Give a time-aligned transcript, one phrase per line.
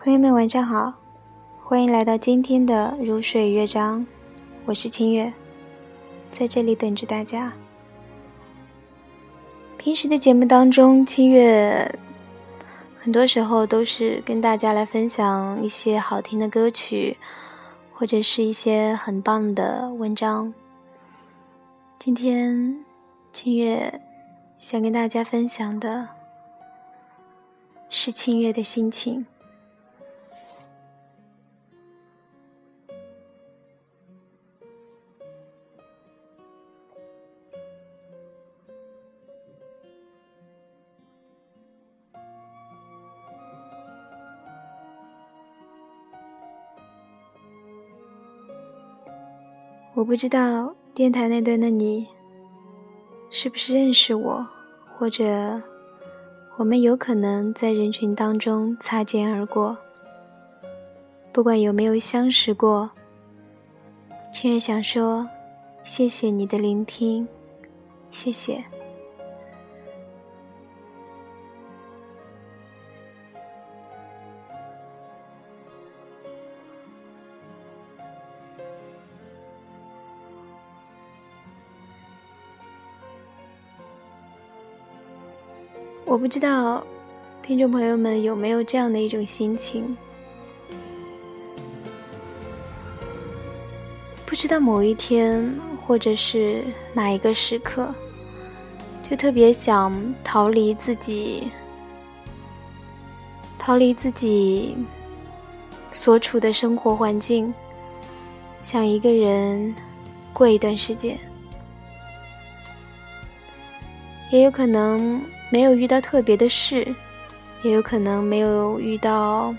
[0.00, 0.94] 朋友们，晚上好，
[1.60, 4.06] 欢迎来到今天的如水乐章，
[4.64, 5.32] 我是清月，
[6.30, 7.52] 在这里等着大家。
[9.76, 11.92] 平时的节目当中，清月
[13.00, 17.18] 很多时候都是跟大家来分享一些好听的歌曲，
[17.92, 20.54] 或者是一些很棒的文章。
[21.98, 22.84] 今天，
[23.32, 24.00] 清月
[24.60, 26.06] 想跟大家分享的
[27.90, 29.26] 是清月的心情。
[49.98, 52.06] 我不知道电台那端的你
[53.30, 54.46] 是不是认识我，
[54.96, 55.60] 或者
[56.56, 59.76] 我们有可能在人群当中擦肩而过。
[61.32, 62.88] 不管有没有相识过，
[64.32, 65.28] 却也想说
[65.82, 67.26] 谢谢你的聆听，
[68.08, 68.62] 谢谢。
[86.08, 86.82] 我不知道，
[87.42, 89.94] 听众朋友们有没有这样的一种心情？
[94.24, 95.54] 不知道某一天，
[95.86, 97.94] 或者是哪一个时刻，
[99.02, 99.94] 就特别想
[100.24, 101.52] 逃离自己，
[103.58, 104.78] 逃离自己
[105.92, 107.52] 所处的生活环境，
[108.62, 109.74] 想一个人
[110.32, 111.18] 过一段时间，
[114.30, 115.20] 也有可能。
[115.50, 116.94] 没有遇到特别的事，
[117.62, 119.54] 也有可能没有遇到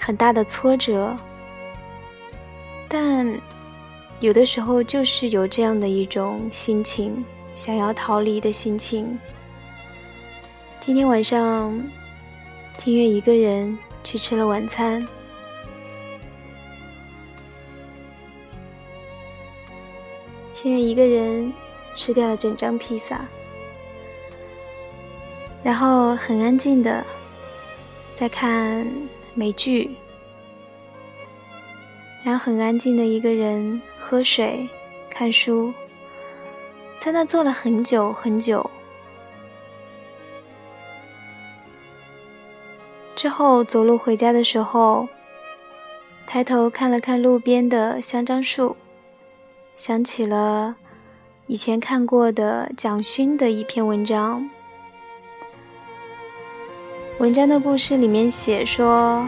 [0.00, 1.16] 很大的挫折，
[2.88, 3.40] 但
[4.20, 7.24] 有的时候就是有这样的一种心情，
[7.54, 9.18] 想要逃离的心情。
[10.80, 11.80] 今天晚上，
[12.76, 15.06] 金月一个人去吃了晚餐，
[20.52, 21.52] 金月一个人
[21.94, 23.24] 吃掉了整张披萨。
[25.64, 27.02] 然后很安静的
[28.12, 28.86] 在看
[29.32, 29.96] 美剧，
[32.22, 34.68] 然后很安静的一个人喝水、
[35.08, 35.72] 看书，
[36.98, 38.70] 在那坐了很久很久。
[43.16, 45.08] 之后走路回家的时候，
[46.26, 48.76] 抬头看了看路边的香樟树，
[49.76, 50.76] 想起了
[51.46, 54.50] 以前看过的蒋勋的一篇文章。
[57.24, 59.26] 文章的故事里面写说，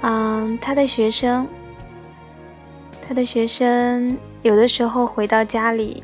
[0.00, 1.46] 嗯，他的学生，
[3.06, 6.02] 他的学生有的时候回到家里，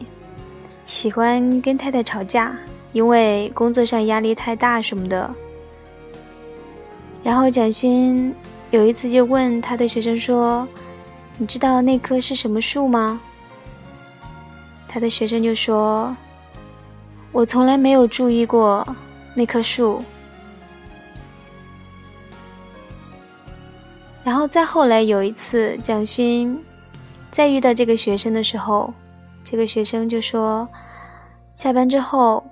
[0.84, 2.54] 喜欢跟太太吵架，
[2.92, 5.34] 因为工作上压力太大什么的。
[7.22, 8.34] 然后蒋勋
[8.70, 10.68] 有一次就问他的学生说
[11.38, 13.18] ：“你知道那棵是什么树吗？”
[14.86, 16.14] 他的学生就说
[17.32, 18.86] ：“我从来没有注意过
[19.34, 20.04] 那棵树。”
[24.24, 26.56] 然后再后来有一次，蒋勋
[27.30, 28.94] 再遇到这个学生的时候，
[29.42, 30.68] 这个学生就说
[31.56, 32.44] ：“下班之后，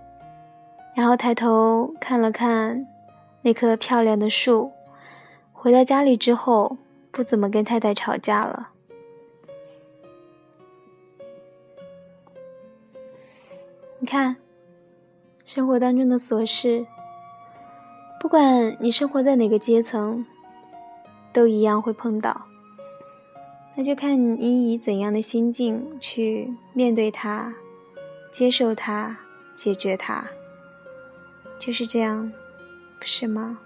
[0.96, 2.88] 然后抬头看了看
[3.42, 4.72] 那棵漂亮的树，
[5.52, 6.76] 回到家里之后，
[7.12, 8.70] 不怎么跟太太吵架了。”
[14.00, 14.34] 你看，
[15.44, 16.84] 生活当中的琐事，
[18.18, 20.26] 不管你生活在哪个阶层。
[21.32, 22.46] 都一样会碰到，
[23.74, 27.54] 那就看你以怎样的心境去面对它、
[28.30, 29.18] 接受它、
[29.54, 30.24] 解决它，
[31.58, 32.32] 就是这样，
[32.98, 33.58] 不是吗？